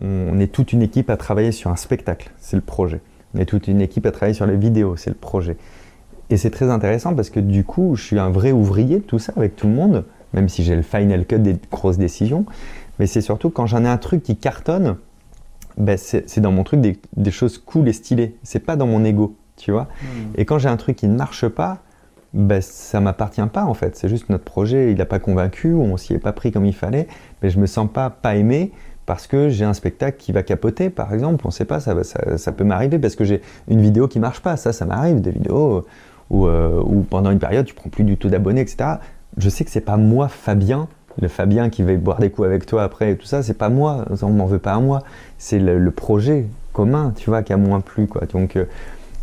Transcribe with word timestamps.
On 0.00 0.38
est 0.38 0.52
toute 0.52 0.72
une 0.72 0.82
équipe 0.82 1.10
à 1.10 1.16
travailler 1.16 1.52
sur 1.52 1.70
un 1.70 1.76
spectacle, 1.76 2.30
c'est 2.38 2.56
le 2.56 2.62
projet. 2.62 3.00
On 3.34 3.40
est 3.40 3.46
toute 3.46 3.68
une 3.68 3.80
équipe 3.80 4.06
à 4.06 4.12
travailler 4.12 4.34
sur 4.34 4.46
les 4.46 4.56
vidéos, 4.56 4.96
c'est 4.96 5.10
le 5.10 5.16
projet. 5.16 5.56
Et 6.30 6.36
c'est 6.36 6.50
très 6.50 6.70
intéressant 6.70 7.14
parce 7.14 7.30
que 7.30 7.40
du 7.40 7.64
coup, 7.64 7.96
je 7.96 8.02
suis 8.02 8.18
un 8.18 8.30
vrai 8.30 8.52
ouvrier 8.52 8.98
de 8.98 9.04
tout 9.04 9.18
ça 9.18 9.32
avec 9.36 9.56
tout 9.56 9.66
le 9.66 9.74
monde, 9.74 10.04
même 10.32 10.48
si 10.48 10.64
j'ai 10.64 10.76
le 10.76 10.82
final 10.82 11.26
cut 11.26 11.38
des 11.38 11.56
grosses 11.70 11.98
décisions. 11.98 12.46
Mais 12.98 13.06
c'est 13.06 13.20
surtout 13.20 13.50
quand 13.50 13.66
j'en 13.66 13.84
ai 13.84 13.88
un 13.88 13.98
truc 13.98 14.22
qui 14.22 14.36
cartonne, 14.36 14.96
ben 15.76 15.98
c'est 15.98 16.40
dans 16.40 16.52
mon 16.52 16.62
truc 16.62 16.80
des, 16.80 17.30
choses 17.30 17.58
cool 17.58 17.88
et 17.88 17.92
stylées. 17.92 18.36
C'est 18.42 18.60
pas 18.60 18.76
dans 18.76 18.86
mon 18.86 19.04
ego, 19.04 19.36
tu 19.56 19.72
vois. 19.72 19.88
Hmm. 20.02 20.32
Et 20.36 20.44
quand 20.44 20.58
j'ai 20.58 20.68
un 20.68 20.76
truc 20.76 20.96
qui 20.96 21.08
ne 21.08 21.16
marche 21.16 21.48
pas, 21.48 21.78
ben 22.32 22.60
ça 22.60 23.00
m'appartient 23.00 23.46
pas 23.52 23.64
en 23.64 23.74
fait. 23.74 23.96
C'est 23.96 24.08
juste 24.08 24.30
notre 24.30 24.44
projet, 24.44 24.92
il 24.92 24.98
n'a 24.98 25.06
pas 25.06 25.18
convaincu, 25.18 25.72
ou 25.72 25.82
on 25.82 25.96
s'y 25.96 26.14
est 26.14 26.18
pas 26.18 26.32
pris 26.32 26.52
comme 26.52 26.64
il 26.64 26.74
fallait. 26.74 27.08
Mais 27.42 27.50
je 27.50 27.58
me 27.58 27.66
sens 27.66 27.88
pas 27.92 28.10
pas 28.10 28.36
aimé 28.36 28.72
parce 29.06 29.26
que 29.26 29.48
j'ai 29.48 29.64
un 29.64 29.74
spectacle 29.74 30.16
qui 30.18 30.32
va 30.32 30.42
capoter, 30.42 30.90
par 30.90 31.12
exemple. 31.12 31.46
On 31.46 31.50
sait 31.50 31.64
pas, 31.64 31.80
ça, 31.80 32.02
ça, 32.04 32.38
ça 32.38 32.52
peut 32.52 32.64
m'arriver 32.64 32.98
parce 32.98 33.16
que 33.16 33.24
j'ai 33.24 33.42
une 33.68 33.80
vidéo 33.80 34.08
qui 34.08 34.18
marche 34.18 34.40
pas. 34.40 34.56
Ça, 34.56 34.72
ça 34.72 34.86
m'arrive, 34.86 35.20
des 35.20 35.30
vidéos 35.30 35.84
où, 36.30 36.46
euh, 36.46 36.82
où, 36.84 37.02
pendant 37.02 37.30
une 37.30 37.38
période 37.38 37.66
tu 37.66 37.74
prends 37.74 37.90
plus 37.90 38.04
du 38.04 38.16
tout 38.16 38.28
d'abonnés, 38.28 38.60
etc. 38.60 38.96
Je 39.36 39.48
sais 39.48 39.64
que 39.64 39.70
c'est 39.70 39.80
pas 39.80 39.96
moi, 39.96 40.28
Fabien, 40.28 40.88
le 41.20 41.28
Fabien 41.28 41.70
qui 41.70 41.82
va 41.82 41.94
boire 41.96 42.18
des 42.18 42.30
coups 42.30 42.46
avec 42.46 42.66
toi 42.66 42.82
après 42.82 43.12
et 43.12 43.16
tout 43.16 43.26
ça, 43.26 43.42
c'est 43.42 43.54
pas 43.58 43.68
moi, 43.68 44.04
on 44.22 44.30
m'en 44.30 44.46
veut 44.46 44.58
pas 44.58 44.74
à 44.74 44.80
moi, 44.80 45.02
c'est 45.38 45.58
le, 45.58 45.90
projet 45.90 46.46
commun, 46.72 47.12
tu 47.16 47.30
vois, 47.30 47.42
qui 47.42 47.52
a 47.52 47.56
moins 47.56 47.80
plu, 47.80 48.06
quoi. 48.06 48.22
Donc, 48.32 48.56
euh, 48.56 48.64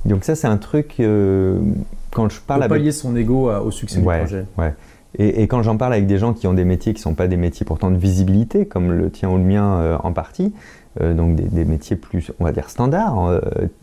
donc 0.05 0.23
ça, 0.23 0.35
c'est 0.35 0.47
un 0.47 0.57
truc, 0.57 0.95
euh, 0.99 1.59
quand 2.11 2.29
je 2.29 2.39
parle 2.39 2.63
avec... 2.63 2.77
pallier 2.77 2.91
son 2.91 3.15
ego 3.15 3.51
au 3.51 3.71
succès 3.71 3.99
du 3.99 4.05
projet. 4.05 4.45
Ouais. 4.57 4.73
Et, 5.17 5.47
quand 5.47 5.61
j'en 5.61 5.77
parle 5.77 5.93
avec 5.93 6.07
des 6.07 6.17
gens 6.17 6.33
qui 6.33 6.47
ont 6.47 6.53
des 6.53 6.63
métiers 6.63 6.93
qui 6.93 7.01
sont 7.01 7.15
pas 7.15 7.27
des 7.27 7.37
métiers 7.37 7.65
pourtant 7.65 7.91
de 7.91 7.97
visibilité, 7.97 8.65
comme 8.65 8.91
le 8.91 9.09
tien 9.09 9.29
ou 9.29 9.37
le 9.37 9.43
mien 9.43 9.73
euh, 9.73 9.97
en 10.03 10.13
partie, 10.13 10.53
donc 10.99 11.35
des, 11.35 11.63
métiers 11.63 11.95
plus, 11.95 12.33
on 12.41 12.43
va 12.43 12.51
dire, 12.51 12.69
standards, 12.69 13.39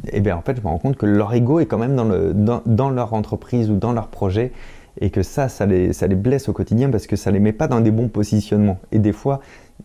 et 0.09 0.11
eh 0.13 0.21
bien 0.21 0.37
en 0.37 0.43
fait, 0.43 0.59
je 0.59 0.61
me 0.61 0.67
rends 0.67 0.77
compte 0.77 0.97
que 0.99 1.07
leur 1.07 1.33
ego 1.33 1.59
est 1.59 1.65
quand 1.65 1.79
même 1.79 1.97
dans, 1.97 2.05
le, 2.05 2.35
dans, 2.35 2.61
dans 2.67 2.91
leur 2.91 3.15
entreprise 3.15 3.71
ou 3.71 3.77
dans 3.77 3.95
leur 3.95 4.09
projet 4.09 4.53
et 5.01 5.11
que 5.11 5.23
ça, 5.23 5.49
ça 5.49 5.67
les, 5.67 5.93
ça 5.93 6.07
les 6.07 6.17
blesse 6.17 6.49
au 6.49 6.53
quotidien 6.53 6.91
parce 6.91 7.07
que 7.07 7.17
ça 7.17 7.31
les 7.31 7.41
met 7.41 7.53
pas 7.53 7.69
dans 7.69 7.81
des 7.81 7.91
bons 7.91 8.09
positionnements. 8.09 8.79
Et 8.93 8.99
des 8.99 9.13
fois, 9.13 9.41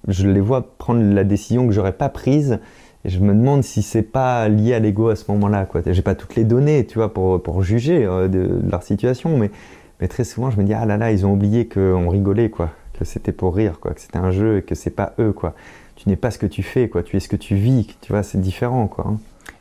je 0.08 0.28
les 0.28 0.42
vois 0.42 0.76
prendre 0.78 1.02
la 1.02 1.24
décision 1.24 1.68
que 1.68 1.74
j'aurais 1.74 1.94
pas 1.94 2.10
prise. 2.10 2.60
Et 3.06 3.10
je 3.10 3.20
me 3.20 3.34
demande 3.34 3.64
si 3.64 3.82
c'est 3.82 4.02
pas 4.02 4.48
lié 4.48 4.74
à 4.74 4.80
l'ego 4.80 5.10
à 5.10 5.16
ce 5.16 5.30
moment-là. 5.32 5.66
Quoi. 5.66 5.82
J'ai 5.86 6.02
pas 6.02 6.16
toutes 6.16 6.36
les 6.36 6.46
données, 6.46 6.86
tu 6.86 6.96
vois, 6.96 7.14
pour, 7.14 7.42
pour 7.44 7.62
juger 7.62 8.06
euh, 8.06 8.28
de, 8.28 8.62
leur 8.70 8.82
situation, 8.82 9.38
mais, 9.38 9.52
mais 10.00 10.08
très 10.08 10.24
souvent, 10.24 10.52
je 10.52 10.58
me 10.58 10.64
dis 10.64 10.74
ah 10.74 10.86
là 10.86 10.98
là, 10.98 11.12
ils 11.12 11.26
ont 11.26 11.34
oublié 11.34 11.68
qu'on 11.68 12.10
rigolait, 12.10 12.50
quoi, 12.50 12.72
que 12.94 13.06
c'était 13.06 13.32
pour 13.32 13.56
rire, 13.56 13.80
quoi, 13.80 13.94
que 13.94 14.02
c'était 14.02 14.18
un 14.18 14.32
jeu 14.32 14.58
et 14.58 14.62
que 14.62 14.76
c'est 14.76 14.90
pas 14.90 15.14
eux, 15.20 15.32
quoi. 15.34 15.54
Tu 15.96 16.10
n'es 16.10 16.16
pas 16.16 16.32
ce 16.32 16.38
que 16.38 16.46
tu 16.46 16.64
fais, 16.64 16.90
quoi. 16.90 17.04
Tu 17.04 17.18
es 17.18 17.20
ce 17.20 17.30
que 17.30 17.36
tu 17.36 17.56
vis, 17.56 17.96
tu 18.02 18.12
vois, 18.12 18.24
c'est 18.24 18.40
différent, 18.40 18.88
quoi. 18.88 19.06
Hein. 19.08 19.18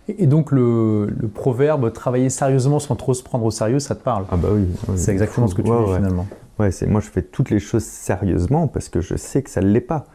Et 0.08 0.26
donc 0.26 0.50
le, 0.50 1.08
proverbe 1.32 1.92
travailler 1.92 2.28
sérieusement 2.28 2.80
sans 2.80 2.96
trop 2.96 3.14
se 3.14 3.22
prendre 3.22 3.44
au 3.44 3.50
sérieux, 3.50 3.78
ça 3.78 3.94
te 3.94 4.02
parle? 4.02 4.24
Ah 4.30 4.36
bah 4.36 4.48
oui. 4.52 4.66
c'est 4.96 5.12
exactement 5.12 5.46
ce 5.46 5.54
que 5.54 5.62
tu 5.62 5.70
dis 5.70 5.94
finalement. 5.94 6.26
Ouais, 6.58 6.70
c'est 6.70 6.86
moi 6.86 7.00
je 7.00 7.08
fais 7.08 7.22
toutes 7.22 7.50
les 7.50 7.60
choses 7.60 7.84
sérieusement 7.84 8.66
parce 8.66 8.88
que 8.88 9.00
je 9.00 9.16
sais 9.16 9.42
que 9.42 9.50
ça 9.50 9.60
ne 9.60 9.68
l'est 9.68 9.80
pas. 9.80 10.06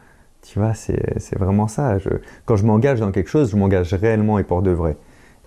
Tu 0.42 0.58
vois, 0.58 0.72
c'est 0.74 1.38
vraiment 1.38 1.68
ça. 1.68 1.98
Je, 1.98 2.10
quand 2.44 2.56
je 2.56 2.64
m'engage 2.64 3.00
dans 3.00 3.10
quelque 3.10 3.28
chose, 3.28 3.50
je 3.50 3.56
m'engage 3.56 3.92
réellement 3.92 4.38
et 4.38 4.44
pour 4.44 4.62
de 4.62 4.70
vrai. 4.70 4.96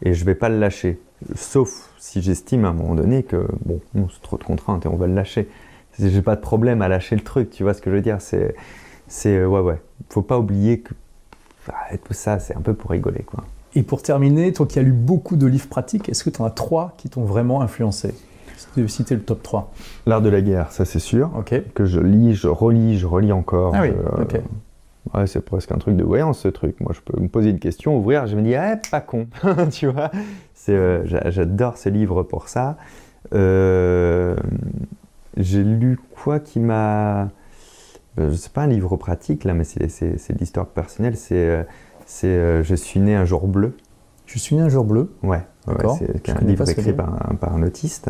Et 0.03 0.13
je 0.13 0.25
vais 0.25 0.35
pas 0.35 0.49
le 0.49 0.59
lâcher. 0.59 0.99
Sauf 1.35 1.89
si 1.97 2.21
j'estime 2.21 2.65
à 2.65 2.69
un 2.69 2.73
moment 2.73 2.95
donné 2.95 3.23
que 3.23 3.47
bon, 3.65 3.79
c'est 4.11 4.21
trop 4.21 4.37
de 4.37 4.43
contraintes 4.43 4.85
et 4.85 4.89
on 4.89 4.95
va 4.95 5.07
le 5.07 5.13
lâcher. 5.13 5.49
J'ai 5.99 6.21
pas 6.21 6.35
de 6.35 6.41
problème 6.41 6.81
à 6.81 6.87
lâcher 6.87 7.15
le 7.15 7.21
truc, 7.21 7.49
tu 7.51 7.63
vois 7.63 7.73
ce 7.73 7.81
que 7.81 7.91
je 7.91 7.95
veux 7.95 8.01
dire? 8.01 8.21
C'est, 8.21 8.55
c'est 9.07 9.45
ouais 9.45 9.59
ouais. 9.59 9.81
Faut 10.09 10.21
pas 10.21 10.39
oublier 10.39 10.79
que 10.79 10.93
tout 12.03 12.13
ça, 12.13 12.39
c'est 12.39 12.55
un 12.55 12.61
peu 12.61 12.73
pour 12.73 12.91
rigoler 12.91 13.23
quoi. 13.23 13.43
Et 13.75 13.83
pour 13.83 14.01
terminer, 14.01 14.51
toi 14.51 14.65
qui 14.65 14.79
as 14.79 14.81
lu 14.81 14.91
beaucoup 14.91 15.35
de 15.35 15.45
livres 15.45 15.67
pratiques, 15.67 16.09
est-ce 16.09 16.23
que 16.23 16.29
tu 16.29 16.41
en 16.41 16.45
as 16.45 16.51
trois 16.51 16.93
qui 16.97 17.09
t'ont 17.09 17.23
vraiment 17.23 17.61
influencé? 17.61 18.15
Si 18.57 18.67
tu 18.73 18.79
devais 18.79 18.89
citer 18.89 19.15
le 19.15 19.21
top 19.21 19.41
3. 19.41 19.71
L'art 20.05 20.21
de 20.21 20.29
la 20.29 20.41
guerre, 20.41 20.71
ça 20.71 20.85
c'est 20.85 20.99
sûr. 20.99 21.31
Ok. 21.37 21.59
Que 21.73 21.85
je 21.85 21.99
lis, 21.99 22.35
je 22.35 22.47
relis, 22.47 22.97
je 22.97 23.07
relis 23.07 23.31
encore. 23.31 23.73
Ah 23.75 23.81
oui, 23.81 23.91
ok. 24.19 24.39
Ouais, 25.13 25.27
c'est 25.27 25.41
presque 25.41 25.71
un 25.71 25.77
truc 25.77 25.95
de 25.95 26.03
voyance 26.03 26.39
ce 26.39 26.47
truc. 26.47 26.79
Moi, 26.79 26.93
je 26.93 27.01
peux 27.01 27.19
me 27.21 27.27
poser 27.27 27.49
une 27.49 27.59
question, 27.59 27.97
ouvrir, 27.97 28.27
je 28.27 28.35
me 28.35 28.41
dis, 28.41 28.53
eh, 28.53 28.75
pas 28.89 29.01
con, 29.01 29.27
tu 29.71 29.87
vois. 29.87 30.11
C'est, 30.53 30.73
euh, 30.73 31.03
j'adore 31.05 31.77
ces 31.77 31.91
livres 31.91 32.23
pour 32.23 32.47
ça. 32.47 32.77
Euh, 33.33 34.35
j'ai 35.37 35.63
lu 35.63 35.99
quoi 36.23 36.39
qui 36.39 36.59
m'a. 36.59 37.29
Euh, 38.19 38.33
c'est 38.33 38.51
pas 38.51 38.63
un 38.63 38.67
livre 38.67 38.95
pratique 38.97 39.43
là, 39.43 39.53
mais 39.53 39.63
c'est, 39.63 39.89
c'est, 39.89 40.39
l'histoire 40.39 40.67
personnelle. 40.67 41.15
C'est 41.15 41.65
c'est 42.11 42.27
euh, 42.27 42.61
Je 42.61 42.75
suis 42.75 42.99
né 42.99 43.15
un 43.15 43.25
jour 43.25 43.47
bleu. 43.47 43.77
Je 44.25 44.37
suis 44.37 44.55
né 44.55 44.61
un 44.61 44.69
jour 44.69 44.83
bleu 44.83 45.13
Ouais, 45.23 45.41
c'est 45.97 46.29
un 46.29 46.41
livre 46.41 46.69
écrit 46.69 46.93
par 46.93 47.29
un, 47.29 47.35
par 47.35 47.55
un, 47.55 47.63
autiste 47.63 48.09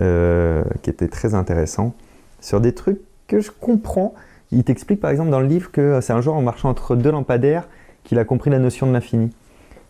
euh, 0.00 0.64
qui 0.82 0.90
était 0.90 1.08
très 1.08 1.34
intéressant 1.34 1.94
sur 2.40 2.60
des 2.60 2.74
trucs 2.74 3.00
que 3.26 3.40
je 3.40 3.50
comprends. 3.50 4.14
Il 4.52 4.64
t'explique 4.64 5.00
par 5.00 5.10
exemple 5.10 5.30
dans 5.30 5.40
le 5.40 5.46
livre 5.46 5.70
que 5.70 6.00
c'est 6.00 6.12
un 6.12 6.20
jour 6.20 6.34
en 6.34 6.42
marchant 6.42 6.68
entre 6.68 6.96
deux 6.96 7.10
lampadaires 7.10 7.68
qu'il 8.04 8.18
a 8.18 8.24
compris 8.24 8.50
la 8.50 8.58
notion 8.58 8.86
de 8.86 8.92
l'infini. 8.92 9.30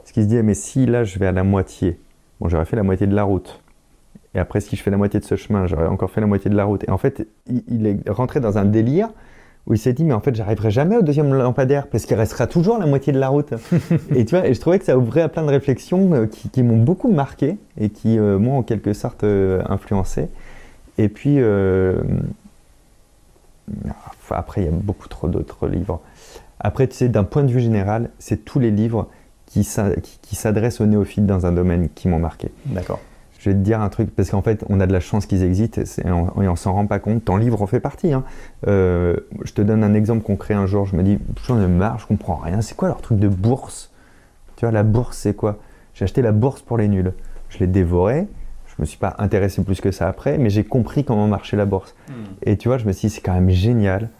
Ce 0.04 0.12
qui 0.12 0.22
se 0.22 0.28
dit, 0.28 0.36
mais 0.42 0.54
si 0.54 0.86
là 0.86 1.04
je 1.04 1.18
vais 1.18 1.26
à 1.26 1.32
la 1.32 1.44
moitié, 1.44 1.98
bon 2.40 2.48
j'aurais 2.48 2.64
fait 2.64 2.76
la 2.76 2.82
moitié 2.82 3.06
de 3.06 3.14
la 3.14 3.24
route. 3.24 3.60
Et 4.34 4.38
après, 4.38 4.60
si 4.60 4.74
je 4.74 4.82
fais 4.82 4.90
la 4.90 4.96
moitié 4.96 5.20
de 5.20 5.24
ce 5.24 5.36
chemin, 5.36 5.66
j'aurais 5.66 5.86
encore 5.86 6.10
fait 6.10 6.20
la 6.20 6.26
moitié 6.26 6.50
de 6.50 6.56
la 6.56 6.64
route. 6.64 6.82
Et 6.88 6.90
en 6.90 6.98
fait, 6.98 7.28
il 7.68 7.86
est 7.86 8.08
rentré 8.08 8.40
dans 8.40 8.58
un 8.58 8.64
délire 8.64 9.10
où 9.66 9.72
il 9.72 9.78
s'est 9.78 9.92
dit 9.92 10.04
mais 10.04 10.12
en 10.12 10.20
fait 10.20 10.34
j'arriverai 10.34 10.70
jamais 10.70 10.96
au 10.96 11.02
deuxième 11.02 11.32
lampadaire 11.32 11.86
parce 11.86 12.04
qu'il 12.04 12.16
restera 12.16 12.46
toujours 12.46 12.78
la 12.78 12.86
moitié 12.86 13.12
de 13.12 13.18
la 13.18 13.28
route 13.28 13.54
et 14.14 14.24
tu 14.24 14.36
vois 14.36 14.46
et 14.46 14.54
je 14.54 14.60
trouvais 14.60 14.78
que 14.78 14.84
ça 14.84 14.98
ouvrait 14.98 15.22
à 15.22 15.28
plein 15.28 15.42
de 15.42 15.48
réflexions 15.48 16.12
euh, 16.12 16.26
qui, 16.26 16.62
m'ont 16.62 16.76
beaucoup 16.76 17.10
marqué 17.10 17.56
et 17.78 17.88
qui 17.88 18.18
euh, 18.18 18.38
m'ont 18.38 18.58
en 18.58 18.62
quelque 18.62 18.92
sorte 18.92 19.24
euh, 19.24 19.62
influencé 19.68 20.28
et 20.98 21.08
puis 21.08 21.38
après 24.30 24.62
il 24.62 24.64
y 24.64 24.68
a 24.68 24.72
beaucoup 24.72 25.08
trop 25.08 25.28
d'autres 25.28 25.68
livres 25.68 26.00
après 26.60 26.86
tu 26.86 26.94
sais 26.94 27.08
d'un 27.08 27.24
point 27.24 27.42
de 27.42 27.50
vue 27.50 27.60
général 27.60 28.10
c'est 28.18 28.44
tous 28.44 28.58
les 28.58 28.70
livres 28.70 29.08
qui, 29.46 29.66
qui 30.22 30.36
s'adressent 30.36 30.80
aux 30.80 30.86
néophytes 30.86 31.26
dans 31.26 31.46
un 31.46 31.52
domaine 31.52 31.88
qui 31.94 32.08
m'ont 32.08 32.18
marqué 32.18 32.50
d'accord 32.66 33.00
je 33.44 33.50
vais 33.50 33.56
te 33.56 33.60
dire 33.60 33.82
un 33.82 33.90
truc, 33.90 34.08
parce 34.16 34.30
qu'en 34.30 34.40
fait, 34.40 34.64
on 34.70 34.80
a 34.80 34.86
de 34.86 34.92
la 34.94 35.00
chance 35.00 35.26
qu'ils 35.26 35.42
existent 35.42 35.82
et 35.82 36.10
on, 36.10 36.40
ne 36.40 36.56
s'en 36.56 36.72
rend 36.72 36.86
pas 36.86 36.98
compte. 36.98 37.26
Ton 37.26 37.36
livre 37.36 37.60
en 37.60 37.66
fait 37.66 37.78
partie. 37.78 38.10
Hein. 38.10 38.24
Euh, 38.66 39.16
je 39.44 39.52
te 39.52 39.60
donne 39.60 39.84
un 39.84 39.92
exemple 39.92 40.22
concret 40.22 40.54
un 40.54 40.64
jour. 40.64 40.86
Je 40.86 40.96
me 40.96 41.02
dis, 41.02 41.18
j'en 41.46 41.60
ai 41.60 41.66
marre, 41.66 41.98
je 41.98 42.06
comprends 42.06 42.36
rien. 42.36 42.62
C'est 42.62 42.74
quoi 42.74 42.88
leur 42.88 43.02
truc 43.02 43.18
de 43.18 43.28
bourse? 43.28 43.90
Tu 44.56 44.64
vois, 44.64 44.72
la 44.72 44.82
bourse, 44.82 45.18
c'est 45.18 45.34
quoi? 45.34 45.58
J'ai 45.92 46.04
acheté 46.04 46.22
la 46.22 46.32
bourse 46.32 46.62
pour 46.62 46.78
les 46.78 46.88
nuls. 46.88 47.12
Je 47.50 47.58
l'ai 47.58 47.66
dévoré. 47.66 48.28
Je 48.76 48.82
me 48.82 48.86
suis 48.86 48.98
pas 48.98 49.14
intéressé 49.18 49.62
plus 49.62 49.80
que 49.80 49.90
ça 49.90 50.08
après, 50.08 50.38
mais 50.38 50.50
j'ai 50.50 50.64
compris 50.64 51.04
comment 51.04 51.26
marchait 51.26 51.56
la 51.56 51.64
bourse. 51.64 51.94
Hmm. 52.08 52.12
Et 52.42 52.56
tu 52.56 52.68
vois, 52.68 52.78
je 52.78 52.86
me 52.86 52.92
suis 52.92 53.08
dit, 53.08 53.14
c'est 53.14 53.20
quand 53.20 53.34
même 53.34 53.50
génial. 53.50 54.10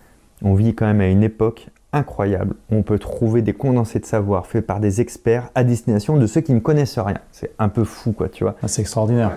On 0.42 0.54
vit 0.54 0.74
quand 0.74 0.86
même 0.86 1.00
à 1.00 1.08
une 1.08 1.22
époque 1.22 1.68
incroyable. 1.92 2.56
On 2.70 2.82
peut 2.82 2.98
trouver 2.98 3.42
des 3.42 3.52
condensés 3.52 4.00
de 4.00 4.06
savoir 4.06 4.46
faits 4.46 4.66
par 4.66 4.80
des 4.80 5.00
experts 5.00 5.50
à 5.54 5.64
destination 5.64 6.16
de 6.16 6.26
ceux 6.26 6.40
qui 6.40 6.52
ne 6.52 6.60
connaissent 6.60 6.98
rien. 6.98 7.18
C'est 7.32 7.52
un 7.58 7.68
peu 7.68 7.84
fou, 7.84 8.12
quoi, 8.12 8.28
tu 8.28 8.44
vois. 8.44 8.56
Ah, 8.62 8.68
c'est 8.68 8.82
extraordinaire. 8.82 9.32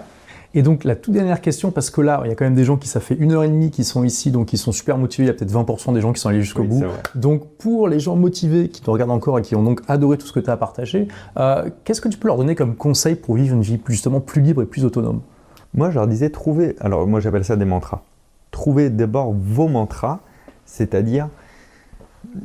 Et 0.53 0.61
donc 0.61 0.83
la 0.83 0.95
toute 0.95 1.13
dernière 1.13 1.41
question, 1.41 1.71
parce 1.71 1.89
que 1.89 2.01
là, 2.01 2.21
il 2.23 2.29
y 2.29 2.31
a 2.31 2.35
quand 2.35 2.45
même 2.45 2.55
des 2.55 2.63
gens 2.63 2.77
qui, 2.77 2.87
ça 2.87 2.99
fait 2.99 3.15
une 3.15 3.31
heure 3.31 3.43
et 3.43 3.49
demie, 3.49 3.69
qui 3.69 3.83
sont 3.83 4.03
ici, 4.03 4.31
donc 4.31 4.47
qui 4.47 4.57
sont 4.57 4.71
super 4.71 4.97
motivés. 4.97 5.25
Il 5.25 5.27
y 5.27 5.29
a 5.29 5.33
peut-être 5.33 5.51
20% 5.51 5.93
des 5.93 6.01
gens 6.01 6.13
qui 6.13 6.21
sont 6.21 6.29
allés 6.29 6.41
jusqu'au 6.41 6.63
bout. 6.63 6.83
Donc 7.15 7.47
pour 7.57 7.87
les 7.87 7.99
gens 7.99 8.15
motivés 8.15 8.69
qui 8.69 8.81
te 8.81 8.89
regardent 8.89 9.11
encore 9.11 9.39
et 9.39 9.41
qui 9.41 9.55
ont 9.55 9.63
donc 9.63 9.81
adoré 9.87 10.17
tout 10.17 10.27
ce 10.27 10.33
que 10.33 10.39
tu 10.39 10.49
as 10.49 10.57
partagé, 10.57 11.07
euh, 11.37 11.69
qu'est-ce 11.83 12.01
que 12.01 12.09
tu 12.09 12.17
peux 12.17 12.27
leur 12.27 12.37
donner 12.37 12.55
comme 12.55 12.75
conseil 12.75 13.15
pour 13.15 13.35
vivre 13.35 13.55
une 13.55 13.61
vie 13.61 13.77
plus, 13.77 13.93
justement 13.93 14.19
plus 14.19 14.41
libre 14.41 14.61
et 14.61 14.65
plus 14.65 14.85
autonome? 14.85 15.21
Moi, 15.73 15.89
je 15.89 15.95
leur 15.95 16.07
disais, 16.07 16.29
trouver, 16.29 16.75
alors 16.79 17.05
moi 17.07 17.19
j'appelle 17.19 17.45
ça 17.45 17.55
des 17.55 17.65
mantras. 17.65 18.03
Trouvez 18.51 18.89
d'abord 18.89 19.33
vos 19.33 19.67
mantras, 19.67 20.19
c'est-à-dire 20.65 21.29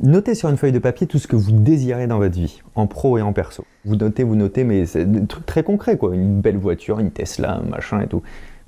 Notez 0.01 0.35
sur 0.35 0.49
une 0.49 0.57
feuille 0.57 0.71
de 0.71 0.79
papier 0.79 1.07
tout 1.07 1.19
ce 1.19 1.27
que 1.27 1.35
vous 1.35 1.51
désirez 1.51 2.07
dans 2.07 2.17
votre 2.17 2.35
vie, 2.35 2.61
en 2.75 2.87
pro 2.87 3.17
et 3.17 3.21
en 3.21 3.33
perso. 3.33 3.65
Vous 3.85 3.95
notez, 3.95 4.23
vous 4.23 4.35
notez, 4.35 4.63
mais 4.63 4.85
c'est 4.85 5.05
des 5.05 5.25
trucs 5.25 5.45
très 5.45 5.63
concrets, 5.63 5.97
quoi. 5.97 6.15
Une 6.15 6.41
belle 6.41 6.57
voiture, 6.57 6.99
une 6.99 7.11
Tesla, 7.11 7.55
un 7.57 7.69
machin 7.69 8.01
et 8.01 8.07
tout. 8.07 8.21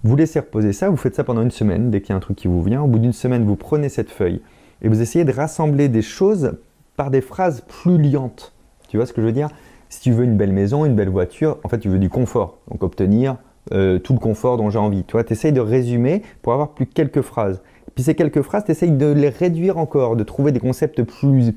Vous 0.03 0.15
laissez 0.15 0.39
reposer 0.39 0.73
ça, 0.73 0.89
vous 0.89 0.97
faites 0.97 1.15
ça 1.15 1.23
pendant 1.23 1.41
une 1.41 1.51
semaine, 1.51 1.89
dès 1.89 2.01
qu'il 2.01 2.11
y 2.11 2.13
a 2.13 2.15
un 2.15 2.19
truc 2.19 2.37
qui 2.37 2.47
vous 2.47 2.61
vient. 2.61 2.81
Au 2.81 2.87
bout 2.87 2.99
d'une 2.99 3.13
semaine, 3.13 3.43
vous 3.43 3.55
prenez 3.55 3.89
cette 3.89 4.11
feuille 4.11 4.41
et 4.81 4.87
vous 4.87 5.01
essayez 5.01 5.25
de 5.25 5.31
rassembler 5.31 5.87
des 5.87 6.01
choses 6.01 6.57
par 6.95 7.11
des 7.11 7.21
phrases 7.21 7.61
plus 7.61 7.97
liantes. 7.97 8.53
Tu 8.87 8.97
vois 8.97 9.05
ce 9.05 9.13
que 9.13 9.21
je 9.21 9.25
veux 9.25 9.33
dire? 9.33 9.49
Si 9.89 10.01
tu 10.01 10.11
veux 10.11 10.23
une 10.23 10.37
belle 10.37 10.53
maison, 10.53 10.85
une 10.85 10.95
belle 10.95 11.09
voiture, 11.09 11.57
en 11.63 11.69
fait, 11.69 11.79
tu 11.79 11.89
veux 11.89 11.99
du 11.99 12.09
confort. 12.09 12.59
Donc 12.69 12.83
obtenir 12.83 13.37
euh, 13.71 13.97
tout 13.97 14.13
le 14.13 14.19
confort 14.19 14.57
dont 14.57 14.69
j'ai 14.69 14.79
envie. 14.79 15.03
Tu 15.05 15.13
vois, 15.13 15.23
tu 15.23 15.33
essayes 15.33 15.53
de 15.53 15.61
résumer 15.61 16.21
pour 16.41 16.53
avoir 16.53 16.69
plus 16.73 16.85
quelques 16.85 17.21
phrases. 17.21 17.61
Puis 17.95 18.03
ces 18.03 18.15
quelques 18.15 18.41
phrases, 18.41 18.65
tu 18.65 18.71
essayes 18.71 18.91
de 18.91 19.07
les 19.07 19.29
réduire 19.29 19.77
encore, 19.77 20.15
de 20.15 20.23
trouver 20.23 20.51
des 20.51 20.59
concepts 20.59 21.01
plus, 21.03 21.55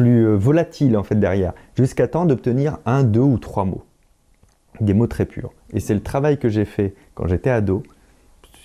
euh, 0.00 0.36
volatiles 0.36 0.96
en 0.96 1.02
fait 1.02 1.18
derrière, 1.18 1.52
jusqu'à 1.76 2.06
temps 2.06 2.24
d'obtenir 2.24 2.78
un, 2.86 3.02
deux 3.02 3.20
ou 3.20 3.38
trois 3.38 3.64
mots. 3.64 3.84
Des 4.80 4.94
mots 4.94 5.08
très 5.08 5.26
purs. 5.26 5.52
Et 5.72 5.80
c'est 5.80 5.94
le 5.94 6.02
travail 6.02 6.38
que 6.38 6.48
j'ai 6.48 6.64
fait 6.64 6.94
quand 7.14 7.26
j'étais 7.26 7.50
ado, 7.50 7.82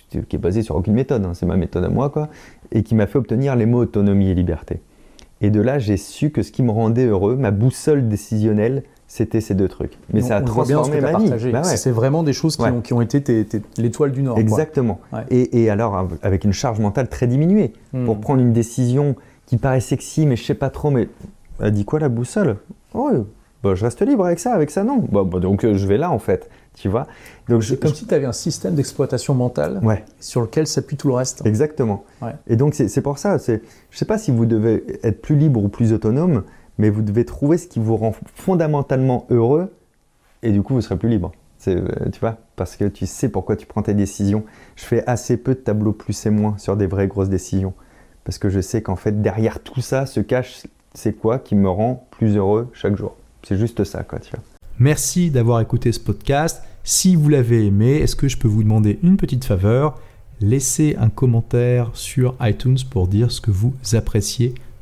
qui 0.09 0.36
est 0.36 0.39
basé 0.39 0.62
sur 0.62 0.75
aucune 0.75 0.94
méthode, 0.94 1.25
hein, 1.25 1.33
c'est 1.33 1.45
ma 1.45 1.56
méthode 1.56 1.86
à 1.86 1.89
moi, 1.89 2.09
quoi, 2.09 2.30
et 2.71 2.83
qui 2.83 2.95
m'a 2.95 3.07
fait 3.07 3.18
obtenir 3.18 3.56
les 3.56 3.65
mots 3.65 3.80
autonomie 3.80 4.30
et 4.30 4.36
liberté. 4.36 4.81
Et 5.39 5.50
de 5.50 5.62
là, 5.62 5.80
j'ai 5.80 5.98
su 5.98 6.30
que 6.30 6.44
ce 6.44 6.51
qui 6.51 6.62
me 6.62 6.71
rendait 6.71 7.06
heureux, 7.06 7.36
ma 7.36 7.51
boussole 7.51 8.07
décisionnelle, 8.07 8.83
c'était 9.11 9.41
ces 9.41 9.55
deux 9.55 9.67
trucs. 9.67 9.97
Mais 10.13 10.21
ça 10.21 10.37
a 10.37 10.41
transformé 10.41 11.01
ma 11.01 11.17
vie. 11.17 11.51
Bah 11.51 11.63
c'est 11.65 11.91
vraiment 11.91 12.23
des 12.23 12.31
choses 12.31 12.55
qui, 12.55 12.93
ont, 12.93 13.01
été 13.01 13.45
l'étoile 13.77 14.13
du 14.13 14.23
Nord. 14.23 14.39
Exactement. 14.39 15.01
Et, 15.29 15.69
alors, 15.69 16.07
avec 16.21 16.45
une 16.45 16.53
charge 16.53 16.79
mentale 16.79 17.09
très 17.09 17.27
diminuée. 17.27 17.73
Hmm. 17.91 18.05
Pour 18.05 18.21
prendre 18.21 18.39
une 18.39 18.53
décision 18.53 19.17
qui 19.47 19.57
paraît 19.57 19.81
sexy, 19.81 20.25
mais 20.25 20.37
je 20.37 20.45
sais 20.45 20.53
pas 20.53 20.69
trop, 20.69 20.91
mais 20.91 21.09
elle 21.59 21.73
dit 21.73 21.83
quoi 21.83 21.99
la 21.99 22.07
boussole? 22.07 22.55
Oh, 22.93 23.11
bah, 23.63 23.75
je 23.75 23.83
reste 23.83 24.01
libre 24.01 24.25
avec 24.25 24.39
ça, 24.39 24.53
avec 24.53 24.71
ça, 24.71 24.85
non. 24.85 25.03
Bah, 25.11 25.25
donc 25.41 25.65
euh, 25.65 25.75
je 25.75 25.87
vais 25.87 25.97
là 25.97 26.09
en 26.09 26.19
fait, 26.19 26.49
tu 26.75 26.87
vois? 26.87 27.05
Donc 27.49 27.61
je, 27.61 27.75
comme 27.75 27.93
si 27.93 28.07
tu 28.07 28.13
avais 28.13 28.25
un 28.25 28.31
système 28.31 28.75
d'exploitation 28.75 29.35
mentale 29.35 29.81
sur 30.21 30.39
lequel 30.39 30.67
s'appuie 30.67 30.95
tout 30.95 31.09
le 31.09 31.15
reste. 31.15 31.45
Exactement. 31.45 32.05
Et 32.47 32.55
donc 32.55 32.75
c'est 32.75 33.01
pour 33.01 33.17
ça, 33.17 33.37
je 33.37 33.59
sais 33.91 34.05
pas 34.05 34.17
si 34.17 34.31
vous 34.31 34.45
devez 34.45 34.85
être 35.03 35.21
plus 35.21 35.35
libre 35.35 35.61
ou 35.61 35.67
plus 35.67 35.91
autonome, 35.91 36.43
mais 36.77 36.89
vous 36.89 37.01
devez 37.01 37.25
trouver 37.25 37.57
ce 37.57 37.68
qui 37.68 37.79
vous 37.79 37.97
rend 37.97 38.13
fondamentalement 38.35 39.25
heureux, 39.29 39.73
et 40.44 40.51
du 40.51 40.62
coup 40.62 40.73
vous 40.73 40.81
serez 40.81 40.97
plus 40.97 41.09
libre. 41.09 41.31
Euh, 41.68 41.85
tu 42.12 42.19
vois, 42.19 42.38
parce 42.56 42.75
que 42.75 42.85
tu 42.85 43.06
sais 43.06 43.29
pourquoi 43.29 43.56
tu 43.56 43.68
prends 43.68 43.83
tes 43.83 43.94
décisions. 43.94 44.44
Je 44.75 44.83
fais 44.83 45.06
assez 45.07 45.38
peu 45.38 45.53
de 45.53 45.59
tableaux 45.59 45.94
plus 45.94 46.25
et 46.25 46.31
moins 46.31 46.57
sur 46.57 46.75
des 46.75 46.88
vraies 46.88 47.07
grosses 47.07 47.29
décisions, 47.29 47.73
parce 48.23 48.38
que 48.38 48.50
je 48.50 48.62
sais 48.62 48.81
qu'en 48.81 48.95
fait 48.95 49.21
derrière 49.21 49.59
tout 49.59 49.81
ça 49.81 50.06
se 50.06 50.19
cache 50.19 50.63
c'est 50.94 51.13
quoi 51.13 51.39
qui 51.39 51.56
me 51.56 51.69
rend 51.69 52.07
plus 52.12 52.35
heureux 52.35 52.69
chaque 52.74 52.97
jour. 52.97 53.15
C'est 53.44 53.57
juste 53.57 53.83
ça, 53.83 54.03
quoi. 54.03 54.19
Merci 54.79 55.31
d'avoir 55.31 55.62
écouté 55.62 55.91
ce 55.91 56.00
podcast. 56.00 56.63
Si 56.83 57.15
vous 57.15 57.29
l'avez 57.29 57.65
aimé, 57.65 57.97
est-ce 57.97 58.15
que 58.15 58.27
je 58.27 58.38
peux 58.38 58.47
vous 58.47 58.63
demander 58.63 59.00
une 59.03 59.17
petite 59.17 59.45
faveur? 59.45 60.00
Laissez 60.39 60.95
un 61.00 61.09
commentaire 61.09 61.91
sur 61.94 62.35
iTunes 62.41 62.77
pour 62.89 63.07
dire 63.07 63.31
ce 63.31 63.41
que 63.41 63.51
vous 63.51 63.74
appréciez 63.94 64.56